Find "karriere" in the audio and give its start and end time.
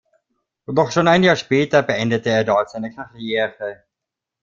2.91-3.83